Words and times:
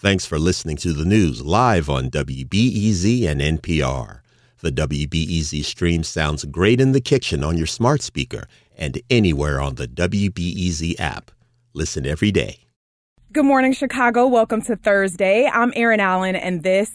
Thanks 0.00 0.24
for 0.24 0.38
listening 0.38 0.78
to 0.78 0.94
the 0.94 1.04
news 1.04 1.42
live 1.42 1.90
on 1.90 2.08
WBEZ 2.08 3.28
and 3.28 3.38
NPR. 3.38 4.20
The 4.62 4.72
WBEZ 4.72 5.62
stream 5.62 6.04
sounds 6.04 6.46
great 6.46 6.80
in 6.80 6.92
the 6.92 7.02
kitchen 7.02 7.44
on 7.44 7.58
your 7.58 7.66
smart 7.66 8.00
speaker 8.00 8.46
and 8.78 8.98
anywhere 9.10 9.60
on 9.60 9.74
the 9.74 9.86
WBEZ 9.86 10.98
app. 10.98 11.30
Listen 11.74 12.06
every 12.06 12.30
day. 12.30 12.60
Good 13.30 13.44
morning, 13.44 13.74
Chicago. 13.74 14.26
Welcome 14.26 14.62
to 14.62 14.76
Thursday. 14.76 15.46
I'm 15.52 15.70
Erin 15.76 16.00
Allen, 16.00 16.34
and 16.34 16.62
this 16.62 16.90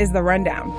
is 0.00 0.10
The 0.10 0.24
Rundown. 0.24 0.72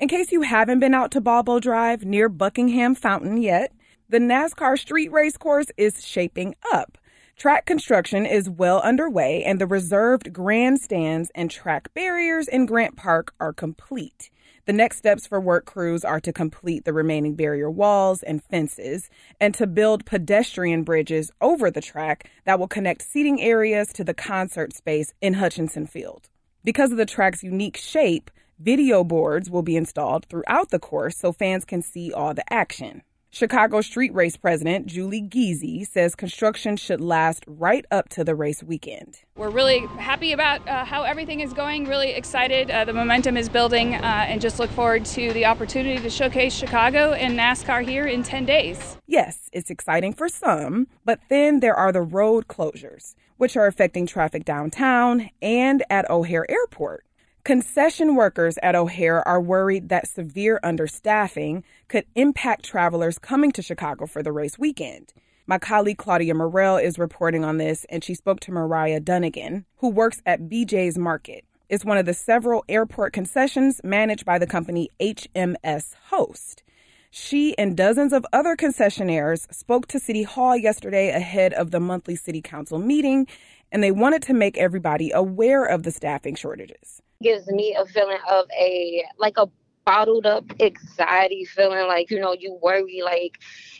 In 0.00 0.08
case 0.08 0.32
you 0.32 0.40
haven't 0.40 0.80
been 0.80 0.94
out 0.94 1.10
to 1.10 1.20
Balbo 1.20 1.60
Drive 1.60 2.06
near 2.06 2.30
Buckingham 2.30 2.94
Fountain 2.94 3.36
yet, 3.36 3.72
the 4.08 4.20
NASCAR 4.20 4.78
street 4.78 5.12
race 5.12 5.36
course 5.36 5.66
is 5.76 6.02
shaping 6.02 6.54
up. 6.72 6.96
Track 7.36 7.66
construction 7.66 8.26
is 8.26 8.48
well 8.48 8.80
underway, 8.80 9.42
and 9.42 9.60
the 9.60 9.66
reserved 9.66 10.32
grandstands 10.32 11.32
and 11.34 11.50
track 11.50 11.92
barriers 11.92 12.46
in 12.46 12.64
Grant 12.64 12.96
Park 12.96 13.34
are 13.40 13.52
complete. 13.52 14.30
The 14.66 14.72
next 14.72 14.98
steps 14.98 15.26
for 15.26 15.40
work 15.40 15.66
crews 15.66 16.04
are 16.04 16.20
to 16.20 16.32
complete 16.32 16.84
the 16.84 16.92
remaining 16.92 17.34
barrier 17.34 17.68
walls 17.68 18.22
and 18.22 18.42
fences 18.42 19.10
and 19.40 19.52
to 19.56 19.66
build 19.66 20.06
pedestrian 20.06 20.84
bridges 20.84 21.32
over 21.40 21.70
the 21.72 21.82
track 21.82 22.30
that 22.44 22.58
will 22.58 22.68
connect 22.68 23.02
seating 23.02 23.42
areas 23.42 23.88
to 23.94 24.04
the 24.04 24.14
concert 24.14 24.72
space 24.72 25.12
in 25.20 25.34
Hutchinson 25.34 25.86
Field. 25.86 26.30
Because 26.62 26.92
of 26.92 26.98
the 26.98 27.04
track's 27.04 27.42
unique 27.42 27.76
shape, 27.76 28.30
video 28.60 29.02
boards 29.02 29.50
will 29.50 29.62
be 29.62 29.76
installed 29.76 30.24
throughout 30.26 30.70
the 30.70 30.78
course 30.78 31.18
so 31.18 31.32
fans 31.32 31.64
can 31.64 31.82
see 31.82 32.12
all 32.12 32.32
the 32.32 32.50
action. 32.50 33.02
Chicago 33.34 33.80
Street 33.80 34.14
Race 34.14 34.36
President 34.36 34.86
Julie 34.86 35.20
Giese 35.20 35.88
says 35.88 36.14
construction 36.14 36.76
should 36.76 37.00
last 37.00 37.42
right 37.48 37.84
up 37.90 38.08
to 38.10 38.22
the 38.22 38.32
race 38.32 38.62
weekend. 38.62 39.22
We're 39.36 39.50
really 39.50 39.80
happy 39.98 40.30
about 40.30 40.66
uh, 40.68 40.84
how 40.84 41.02
everything 41.02 41.40
is 41.40 41.52
going, 41.52 41.86
really 41.86 42.12
excited. 42.12 42.70
Uh, 42.70 42.84
the 42.84 42.92
momentum 42.92 43.36
is 43.36 43.48
building, 43.48 43.96
uh, 43.96 44.26
and 44.28 44.40
just 44.40 44.60
look 44.60 44.70
forward 44.70 45.04
to 45.06 45.32
the 45.32 45.46
opportunity 45.46 46.00
to 46.00 46.10
showcase 46.10 46.54
Chicago 46.54 47.12
and 47.14 47.36
NASCAR 47.36 47.84
here 47.84 48.06
in 48.06 48.22
10 48.22 48.44
days. 48.44 48.98
Yes, 49.08 49.50
it's 49.52 49.68
exciting 49.68 50.12
for 50.12 50.28
some, 50.28 50.86
but 51.04 51.18
then 51.28 51.58
there 51.58 51.74
are 51.74 51.90
the 51.90 52.02
road 52.02 52.46
closures, 52.46 53.16
which 53.36 53.56
are 53.56 53.66
affecting 53.66 54.06
traffic 54.06 54.44
downtown 54.44 55.28
and 55.42 55.82
at 55.90 56.08
O'Hare 56.08 56.48
Airport. 56.48 57.04
Concession 57.44 58.14
workers 58.14 58.58
at 58.62 58.74
O'Hare 58.74 59.26
are 59.28 59.38
worried 59.38 59.90
that 59.90 60.08
severe 60.08 60.58
understaffing 60.64 61.62
could 61.88 62.06
impact 62.14 62.64
travelers 62.64 63.18
coming 63.18 63.52
to 63.52 63.60
Chicago 63.60 64.06
for 64.06 64.22
the 64.22 64.32
race 64.32 64.58
weekend. 64.58 65.12
My 65.46 65.58
colleague 65.58 65.98
Claudia 65.98 66.32
Morell 66.32 66.78
is 66.78 66.98
reporting 66.98 67.44
on 67.44 67.58
this, 67.58 67.84
and 67.90 68.02
she 68.02 68.14
spoke 68.14 68.40
to 68.40 68.50
Mariah 68.50 68.98
Dunnigan, 68.98 69.66
who 69.76 69.90
works 69.90 70.22
at 70.24 70.48
BJ's 70.48 70.96
Market. 70.96 71.44
It's 71.68 71.84
one 71.84 71.98
of 71.98 72.06
the 72.06 72.14
several 72.14 72.64
airport 72.66 73.12
concessions 73.12 73.78
managed 73.84 74.24
by 74.24 74.38
the 74.38 74.46
company 74.46 74.88
HMS 74.98 75.94
Host. 76.06 76.62
She 77.10 77.56
and 77.58 77.76
dozens 77.76 78.14
of 78.14 78.24
other 78.32 78.56
concessionaires 78.56 79.52
spoke 79.52 79.86
to 79.88 80.00
City 80.00 80.22
Hall 80.22 80.56
yesterday 80.56 81.10
ahead 81.10 81.52
of 81.52 81.72
the 81.72 81.80
monthly 81.80 82.16
City 82.16 82.40
Council 82.40 82.78
meeting, 82.78 83.26
and 83.70 83.82
they 83.82 83.92
wanted 83.92 84.22
to 84.22 84.32
make 84.32 84.56
everybody 84.56 85.10
aware 85.10 85.66
of 85.66 85.82
the 85.82 85.90
staffing 85.90 86.36
shortages 86.36 87.02
gives 87.24 87.48
me 87.48 87.76
a 87.78 87.84
feeling 87.86 88.18
of 88.30 88.46
a 88.56 89.04
like 89.18 89.36
a 89.38 89.46
bottled 89.84 90.24
up 90.26 90.44
anxiety 90.60 91.44
feeling 91.44 91.86
like 91.86 92.10
you 92.10 92.20
know 92.20 92.34
you 92.38 92.58
worry 92.62 93.02
like 93.04 93.38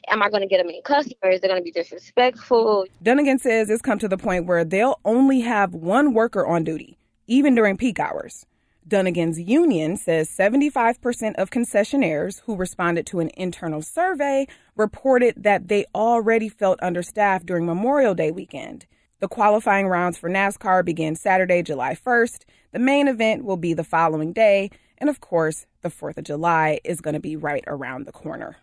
am 0.09 0.23
i 0.23 0.29
going 0.29 0.43
to 0.43 0.47
get 0.47 0.61
a 0.61 0.65
many 0.65 0.83
customers 0.83 1.41
they're 1.41 1.49
going 1.49 1.61
to 1.61 1.65
be 1.65 1.71
disrespectful? 1.71 2.87
Dunnigan 3.03 3.39
says 3.39 3.71
it's 3.71 3.81
come 3.81 3.99
to 4.01 4.09
the 4.09 4.19
point 4.19 4.47
where 4.47 4.65
they'll 4.65 4.99
only 5.05 5.41
have 5.41 5.75
one 5.75 6.13
worker 6.13 6.45
on 6.45 6.65
duty 6.65 6.99
even 7.27 7.55
during 7.55 7.77
peak 7.77 7.99
hours. 7.99 8.47
Dunnigan's 8.87 9.41
union 9.41 9.97
says 9.97 10.29
75% 10.29 11.37
of 11.37 11.51
concessionaires 11.51 12.43
who 12.45 12.55
responded 12.55 13.07
to 13.07 13.21
an 13.21 13.31
internal 13.35 13.81
survey 13.81 14.47
reported 14.77 15.43
that 15.43 15.69
they 15.69 15.87
already 15.95 16.51
felt 16.51 16.83
understaffed 16.83 17.47
during 17.47 17.65
memorial 17.65 18.15
day 18.15 18.31
weekend 18.31 18.85
the 19.21 19.29
qualifying 19.29 19.87
rounds 19.87 20.19
for 20.19 20.29
NASCAR 20.29 20.85
begin 20.85 21.15
Saturday, 21.15 21.63
July 21.63 21.95
1st. 21.95 22.45
The 22.73 22.79
main 22.79 23.09
event 23.09 23.45
will 23.45 23.57
be 23.57 23.73
the 23.73 23.85
following 23.85 24.33
day. 24.33 24.71
And 24.99 25.09
of 25.09 25.21
course, 25.21 25.67
the 25.83 25.89
4th 25.89 26.19
of 26.19 26.25
July 26.25 26.81
is 26.85 27.01
going 27.01 27.15
to 27.15 27.21
be 27.21 27.37
right 27.37 27.65
around 27.67 28.07
the 28.07 28.13
corner. 28.13 28.57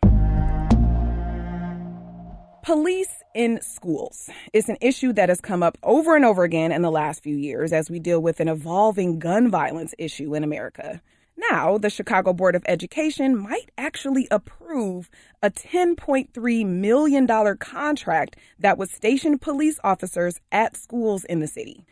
Police 2.63 3.23
in 3.33 3.59
schools 3.61 4.29
is 4.53 4.69
an 4.69 4.77
issue 4.81 5.13
that 5.13 5.29
has 5.29 5.41
come 5.41 5.63
up 5.63 5.77
over 5.81 6.15
and 6.15 6.23
over 6.23 6.43
again 6.43 6.71
in 6.71 6.83
the 6.83 6.91
last 6.91 7.23
few 7.23 7.35
years 7.35 7.73
as 7.73 7.89
we 7.89 7.99
deal 7.99 8.21
with 8.21 8.39
an 8.39 8.47
evolving 8.47 9.19
gun 9.19 9.49
violence 9.49 9.95
issue 9.97 10.35
in 10.35 10.43
America. 10.43 11.01
Now, 11.49 11.79
the 11.79 11.89
Chicago 11.89 12.33
Board 12.33 12.55
of 12.55 12.63
Education 12.67 13.35
might 13.35 13.71
actually 13.77 14.27
approve 14.29 15.09
a 15.41 15.49
$10.3 15.49 16.65
million 16.67 17.57
contract 17.57 18.35
that 18.59 18.77
would 18.77 18.89
station 18.89 19.39
police 19.39 19.79
officers 19.83 20.39
at 20.51 20.77
schools 20.77 21.23
in 21.23 21.39
the 21.39 21.47
city. 21.47 21.85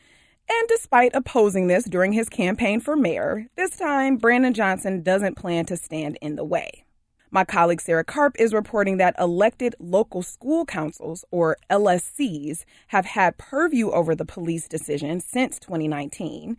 And 0.49 0.67
despite 0.67 1.11
opposing 1.15 1.67
this 1.67 1.85
during 1.85 2.13
his 2.13 2.29
campaign 2.29 2.79
for 2.79 2.95
mayor, 2.95 3.47
this 3.55 3.71
time 3.71 4.17
Brandon 4.17 4.53
Johnson 4.53 5.01
doesn't 5.01 5.37
plan 5.37 5.65
to 5.65 5.77
stand 5.77 6.17
in 6.21 6.35
the 6.35 6.45
way. 6.45 6.83
My 7.31 7.43
colleague 7.43 7.81
Sarah 7.81 8.03
Karp 8.03 8.35
is 8.39 8.53
reporting 8.53 8.97
that 8.97 9.15
elected 9.19 9.75
local 9.79 10.23
school 10.23 10.65
councils, 10.65 11.23
or 11.29 11.57
LSCs, 11.69 12.65
have 12.87 13.05
had 13.05 13.37
purview 13.37 13.91
over 13.91 14.15
the 14.15 14.25
police 14.25 14.67
decision 14.67 15.19
since 15.19 15.59
2019 15.59 16.57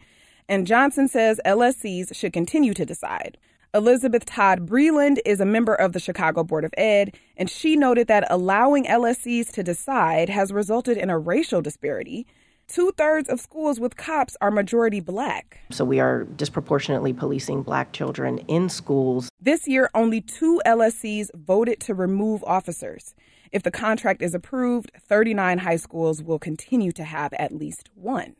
and 0.50 0.66
Johnson 0.66 1.06
says 1.06 1.40
LSCs 1.46 2.14
should 2.14 2.32
continue 2.32 2.74
to 2.74 2.84
decide. 2.84 3.38
Elizabeth 3.72 4.24
Todd 4.24 4.66
Breland 4.66 5.18
is 5.24 5.40
a 5.40 5.46
member 5.46 5.76
of 5.76 5.92
the 5.92 6.00
Chicago 6.00 6.42
Board 6.42 6.64
of 6.64 6.74
Ed, 6.76 7.16
and 7.36 7.48
she 7.48 7.76
noted 7.76 8.08
that 8.08 8.26
allowing 8.28 8.84
LSCs 8.84 9.52
to 9.52 9.62
decide 9.62 10.28
has 10.28 10.52
resulted 10.52 10.98
in 10.98 11.08
a 11.08 11.16
racial 11.16 11.62
disparity. 11.62 12.26
Two 12.66 12.90
thirds 12.96 13.28
of 13.28 13.38
schools 13.38 13.78
with 13.78 13.96
cops 13.96 14.36
are 14.40 14.50
majority 14.50 14.98
black. 14.98 15.60
So 15.70 15.84
we 15.84 16.00
are 16.00 16.24
disproportionately 16.24 17.12
policing 17.12 17.62
black 17.62 17.92
children 17.92 18.38
in 18.48 18.68
schools. 18.68 19.28
This 19.40 19.68
year, 19.68 19.88
only 19.94 20.20
two 20.20 20.60
LSCs 20.66 21.30
voted 21.32 21.78
to 21.82 21.94
remove 21.94 22.42
officers. 22.42 23.14
If 23.52 23.62
the 23.62 23.70
contract 23.70 24.20
is 24.20 24.34
approved, 24.34 24.90
39 24.98 25.58
high 25.58 25.76
schools 25.76 26.24
will 26.24 26.40
continue 26.40 26.90
to 26.92 27.04
have 27.04 27.32
at 27.34 27.52
least 27.52 27.88
one. 27.94 28.34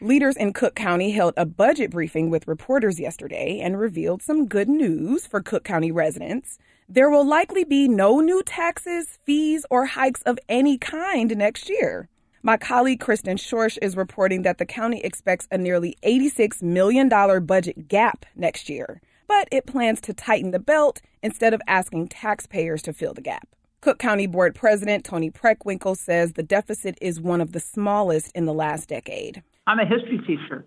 Leaders 0.00 0.36
in 0.36 0.52
Cook 0.52 0.76
County 0.76 1.10
held 1.10 1.34
a 1.36 1.44
budget 1.44 1.90
briefing 1.90 2.30
with 2.30 2.46
reporters 2.46 3.00
yesterday 3.00 3.58
and 3.58 3.80
revealed 3.80 4.22
some 4.22 4.46
good 4.46 4.68
news 4.68 5.26
for 5.26 5.42
Cook 5.42 5.64
County 5.64 5.90
residents. 5.90 6.56
There 6.88 7.10
will 7.10 7.26
likely 7.26 7.64
be 7.64 7.88
no 7.88 8.20
new 8.20 8.44
taxes, 8.44 9.18
fees, 9.24 9.66
or 9.70 9.86
hikes 9.86 10.22
of 10.22 10.38
any 10.48 10.78
kind 10.78 11.36
next 11.36 11.68
year. 11.68 12.08
My 12.44 12.56
colleague 12.56 13.00
Kristen 13.00 13.38
Schorsch 13.38 13.76
is 13.82 13.96
reporting 13.96 14.42
that 14.42 14.58
the 14.58 14.66
county 14.66 15.00
expects 15.00 15.48
a 15.50 15.58
nearly 15.58 15.96
$86 16.04 16.62
million 16.62 17.08
budget 17.44 17.88
gap 17.88 18.24
next 18.36 18.68
year, 18.68 19.00
but 19.26 19.48
it 19.50 19.66
plans 19.66 20.00
to 20.02 20.14
tighten 20.14 20.52
the 20.52 20.60
belt 20.60 21.02
instead 21.24 21.52
of 21.52 21.60
asking 21.66 22.06
taxpayers 22.06 22.82
to 22.82 22.92
fill 22.92 23.14
the 23.14 23.20
gap. 23.20 23.48
Cook 23.80 23.98
County 23.98 24.28
Board 24.28 24.54
President 24.54 25.04
Toni 25.04 25.32
Preckwinkle 25.32 25.96
says 25.96 26.34
the 26.34 26.44
deficit 26.44 26.96
is 27.00 27.20
one 27.20 27.40
of 27.40 27.50
the 27.50 27.60
smallest 27.60 28.30
in 28.36 28.44
the 28.44 28.54
last 28.54 28.88
decade. 28.88 29.42
I'm 29.68 29.78
a 29.78 29.84
history 29.84 30.16
teacher, 30.26 30.64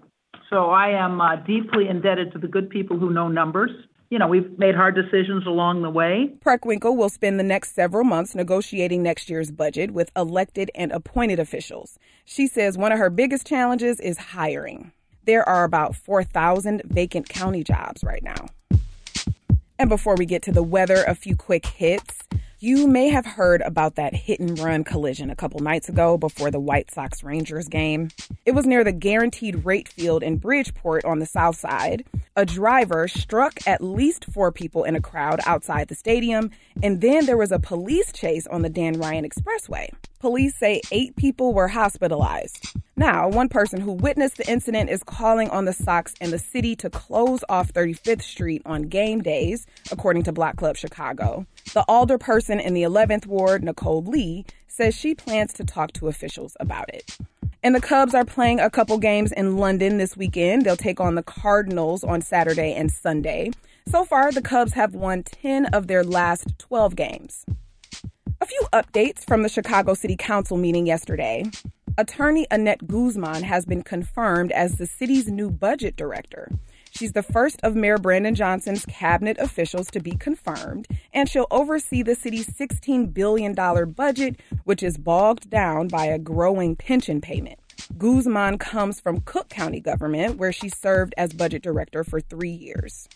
so 0.47 0.69
I 0.69 0.89
am 0.89 1.19
uh, 1.19 1.37
deeply 1.37 1.87
indebted 1.89 2.33
to 2.33 2.37
the 2.37 2.47
good 2.47 2.69
people 2.69 2.99
who 2.99 3.09
know 3.09 3.27
numbers. 3.27 3.71
You 4.11 4.19
know, 4.19 4.27
we've 4.27 4.59
made 4.59 4.75
hard 4.75 4.93
decisions 4.93 5.47
along 5.47 5.81
the 5.81 5.89
way. 5.89 6.35
Preckwinkle 6.45 6.95
will 6.95 7.09
spend 7.09 7.39
the 7.39 7.43
next 7.43 7.73
several 7.73 8.03
months 8.03 8.35
negotiating 8.35 9.01
next 9.01 9.27
year's 9.27 9.49
budget 9.49 9.89
with 9.89 10.11
elected 10.15 10.69
and 10.75 10.91
appointed 10.91 11.39
officials. 11.39 11.97
She 12.25 12.45
says 12.45 12.77
one 12.77 12.91
of 12.91 12.99
her 12.99 13.09
biggest 13.09 13.47
challenges 13.47 13.99
is 13.99 14.19
hiring. 14.19 14.91
There 15.25 15.49
are 15.49 15.63
about 15.63 15.95
4,000 15.95 16.83
vacant 16.85 17.27
county 17.27 17.63
jobs 17.63 18.03
right 18.03 18.21
now. 18.21 18.49
And 19.79 19.89
before 19.89 20.13
we 20.13 20.27
get 20.27 20.43
to 20.43 20.51
the 20.51 20.61
weather, 20.61 21.03
a 21.07 21.15
few 21.15 21.35
quick 21.35 21.65
hits. 21.65 22.21
You 22.63 22.85
may 22.85 23.09
have 23.09 23.25
heard 23.25 23.63
about 23.63 23.95
that 23.95 24.13
hit 24.13 24.39
and 24.39 24.59
run 24.59 24.83
collision 24.83 25.31
a 25.31 25.35
couple 25.35 25.61
nights 25.61 25.89
ago 25.89 26.15
before 26.15 26.51
the 26.51 26.59
White 26.59 26.91
Sox 26.91 27.23
Rangers 27.23 27.67
game. 27.67 28.09
It 28.45 28.51
was 28.51 28.67
near 28.67 28.83
the 28.83 28.91
guaranteed 28.91 29.65
rate 29.65 29.89
field 29.89 30.21
in 30.21 30.37
Bridgeport 30.37 31.03
on 31.03 31.17
the 31.17 31.25
south 31.25 31.57
side. 31.57 32.05
A 32.35 32.45
driver 32.45 33.07
struck 33.07 33.65
at 33.65 33.83
least 33.83 34.25
four 34.25 34.51
people 34.51 34.83
in 34.83 34.95
a 34.95 35.01
crowd 35.01 35.39
outside 35.47 35.87
the 35.87 35.95
stadium, 35.95 36.51
and 36.83 37.01
then 37.01 37.25
there 37.25 37.35
was 37.35 37.51
a 37.51 37.57
police 37.57 38.11
chase 38.11 38.45
on 38.45 38.61
the 38.61 38.69
Dan 38.69 38.99
Ryan 38.99 39.27
Expressway. 39.27 39.89
Police 40.21 40.55
say 40.55 40.81
eight 40.91 41.15
people 41.15 41.51
were 41.51 41.67
hospitalized. 41.67 42.75
Now, 42.95 43.27
one 43.27 43.49
person 43.49 43.81
who 43.81 43.91
witnessed 43.91 44.37
the 44.37 44.47
incident 44.47 44.91
is 44.91 45.01
calling 45.01 45.49
on 45.49 45.65
the 45.65 45.73
Sox 45.73 46.13
and 46.21 46.31
the 46.31 46.37
city 46.37 46.75
to 46.75 46.91
close 46.91 47.43
off 47.49 47.73
35th 47.73 48.21
Street 48.21 48.61
on 48.63 48.83
game 48.83 49.23
days, 49.23 49.65
according 49.91 50.21
to 50.23 50.31
Block 50.31 50.57
Club 50.57 50.77
Chicago. 50.77 51.47
The 51.73 51.83
alderperson 51.89 52.63
in 52.63 52.75
the 52.75 52.83
11th 52.83 53.25
Ward, 53.25 53.63
Nicole 53.63 54.03
Lee, 54.03 54.45
says 54.67 54.93
she 54.93 55.15
plans 55.15 55.53
to 55.53 55.63
talk 55.63 55.91
to 55.93 56.07
officials 56.07 56.55
about 56.59 56.93
it. 56.93 57.17
And 57.63 57.73
the 57.73 57.81
Cubs 57.81 58.13
are 58.13 58.23
playing 58.23 58.59
a 58.59 58.69
couple 58.69 58.99
games 58.99 59.31
in 59.31 59.57
London 59.57 59.97
this 59.97 60.15
weekend. 60.15 60.65
They'll 60.65 60.77
take 60.77 60.99
on 60.99 61.15
the 61.15 61.23
Cardinals 61.23 62.03
on 62.03 62.21
Saturday 62.21 62.75
and 62.75 62.91
Sunday. 62.91 63.49
So 63.89 64.05
far, 64.05 64.31
the 64.31 64.43
Cubs 64.43 64.73
have 64.73 64.93
won 64.93 65.23
10 65.23 65.65
of 65.73 65.87
their 65.87 66.03
last 66.03 66.59
12 66.59 66.95
games. 66.95 67.43
A 68.41 68.45
few 68.47 68.61
updates 68.73 69.23
from 69.23 69.43
the 69.43 69.49
Chicago 69.49 69.93
City 69.93 70.15
Council 70.15 70.57
meeting 70.57 70.87
yesterday. 70.87 71.43
Attorney 71.99 72.47
Annette 72.49 72.87
Guzman 72.87 73.43
has 73.43 73.67
been 73.67 73.83
confirmed 73.83 74.51
as 74.51 74.77
the 74.77 74.87
city's 74.87 75.27
new 75.27 75.51
budget 75.51 75.95
director. 75.95 76.49
She's 76.89 77.11
the 77.11 77.21
first 77.21 77.59
of 77.61 77.75
Mayor 77.75 77.99
Brandon 77.99 78.33
Johnson's 78.33 78.83
cabinet 78.87 79.37
officials 79.37 79.91
to 79.91 79.99
be 79.99 80.13
confirmed, 80.13 80.87
and 81.13 81.29
she'll 81.29 81.45
oversee 81.51 82.01
the 82.01 82.15
city's 82.15 82.49
$16 82.49 83.13
billion 83.13 83.53
budget, 83.91 84.39
which 84.63 84.81
is 84.81 84.97
bogged 84.97 85.51
down 85.51 85.87
by 85.87 86.05
a 86.05 86.17
growing 86.17 86.75
pension 86.75 87.21
payment. 87.21 87.59
Guzman 87.95 88.57
comes 88.57 88.99
from 88.99 89.21
Cook 89.21 89.49
County 89.49 89.79
government, 89.79 90.37
where 90.37 90.51
she 90.51 90.67
served 90.67 91.13
as 91.15 91.31
budget 91.31 91.61
director 91.61 92.03
for 92.03 92.19
three 92.19 92.49
years. 92.49 93.07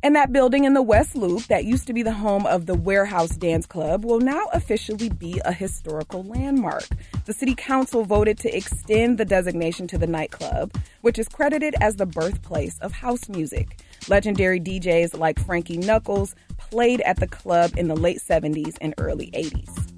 And 0.00 0.14
that 0.14 0.32
building 0.32 0.62
in 0.62 0.74
the 0.74 0.82
West 0.82 1.16
Loop 1.16 1.44
that 1.48 1.64
used 1.64 1.88
to 1.88 1.92
be 1.92 2.04
the 2.04 2.12
home 2.12 2.46
of 2.46 2.66
the 2.66 2.74
Warehouse 2.74 3.36
Dance 3.36 3.66
Club 3.66 4.04
will 4.04 4.20
now 4.20 4.46
officially 4.52 5.08
be 5.08 5.40
a 5.44 5.52
historical 5.52 6.22
landmark. 6.22 6.84
The 7.24 7.32
city 7.32 7.56
council 7.56 8.04
voted 8.04 8.38
to 8.38 8.56
extend 8.56 9.18
the 9.18 9.24
designation 9.24 9.88
to 9.88 9.98
the 9.98 10.06
nightclub, 10.06 10.72
which 11.00 11.18
is 11.18 11.28
credited 11.28 11.74
as 11.80 11.96
the 11.96 12.06
birthplace 12.06 12.78
of 12.78 12.92
house 12.92 13.28
music. 13.28 13.80
Legendary 14.08 14.60
DJs 14.60 15.18
like 15.18 15.44
Frankie 15.44 15.78
Knuckles 15.78 16.36
played 16.58 17.00
at 17.00 17.18
the 17.18 17.26
club 17.26 17.72
in 17.76 17.88
the 17.88 17.96
late 17.96 18.20
70s 18.20 18.76
and 18.80 18.94
early 18.98 19.32
80s. 19.32 19.92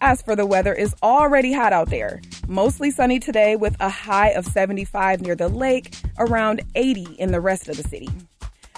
As 0.00 0.22
for 0.22 0.36
the 0.36 0.46
weather, 0.46 0.74
it's 0.74 0.94
already 1.02 1.52
hot 1.52 1.72
out 1.72 1.90
there. 1.90 2.20
Mostly 2.46 2.92
sunny 2.92 3.18
today 3.18 3.56
with 3.56 3.76
a 3.80 3.88
high 3.88 4.28
of 4.28 4.46
75 4.46 5.20
near 5.20 5.34
the 5.34 5.48
lake, 5.48 5.96
around 6.18 6.62
80 6.76 7.16
in 7.18 7.32
the 7.32 7.40
rest 7.40 7.68
of 7.68 7.76
the 7.76 7.82
city. 7.82 8.08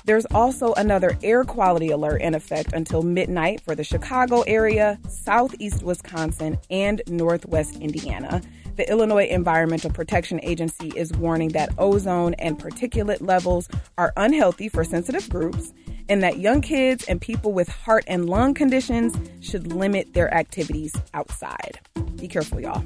There's 0.09 0.25
also 0.33 0.73
another 0.73 1.19
air 1.23 1.45
quality 1.45 1.91
alert 1.91 2.23
in 2.23 2.35
effect 2.35 2.73
until 2.73 3.03
midnight 3.03 3.61
for 3.61 3.75
the 3.75 3.85
Chicago 3.85 4.41
area, 4.47 4.99
southeast 5.07 5.83
Wisconsin, 5.83 6.57
and 6.71 7.03
northwest 7.09 7.77
Indiana. 7.77 8.41
The 8.77 8.91
Illinois 8.91 9.27
Environmental 9.27 9.91
Protection 9.91 10.41
Agency 10.43 10.95
is 10.97 11.13
warning 11.13 11.51
that 11.51 11.75
ozone 11.77 12.33
and 12.39 12.59
particulate 12.59 13.21
levels 13.21 13.69
are 13.99 14.15
unhealthy 14.17 14.71
for 14.71 14.83
sensitive 14.83 15.29
groups 15.29 15.75
and 16.09 16.23
that 16.23 16.39
young 16.39 16.63
kids 16.63 17.05
and 17.05 17.21
people 17.21 17.53
with 17.53 17.69
heart 17.69 18.05
and 18.07 18.31
lung 18.31 18.55
conditions 18.55 19.15
should 19.47 19.75
limit 19.75 20.15
their 20.15 20.33
activities 20.33 20.95
outside. 21.13 21.81
Be 22.17 22.29
careful, 22.29 22.61
y'all. 22.61 22.83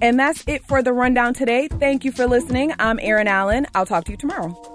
And 0.00 0.20
that's 0.20 0.44
it 0.46 0.64
for 0.68 0.84
the 0.84 0.92
rundown 0.92 1.34
today. 1.34 1.66
Thank 1.66 2.04
you 2.04 2.12
for 2.12 2.28
listening. 2.28 2.74
I'm 2.78 3.00
Erin 3.02 3.26
Allen. 3.26 3.66
I'll 3.74 3.86
talk 3.86 4.04
to 4.04 4.12
you 4.12 4.16
tomorrow. 4.16 4.71